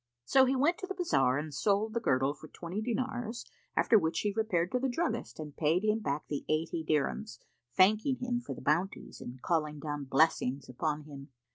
So 0.25 0.45
he 0.45 0.55
went 0.55 0.79
to 0.79 0.87
the 0.87 0.95
bazar 0.95 1.37
and 1.37 1.53
sold 1.53 1.93
the 1.93 1.99
girdle 1.99 2.33
for 2.33 2.47
twenty 2.47 2.81
dinars, 2.81 3.45
after 3.77 3.99
which 3.99 4.21
he 4.21 4.33
repaired 4.35 4.71
to 4.71 4.79
the 4.79 4.89
druggist 4.89 5.39
and 5.39 5.55
paid 5.55 5.83
him 5.85 5.99
back 5.99 6.27
the 6.27 6.43
eighty 6.49 6.83
dirhams, 6.83 7.37
thanking 7.77 8.15
him 8.15 8.41
for 8.41 8.55
the 8.55 8.61
bounties 8.63 9.21
and 9.21 9.39
calling 9.43 9.77
down 9.79 10.05
blessings 10.05 10.67
upon 10.67 11.03
him. 11.03 11.29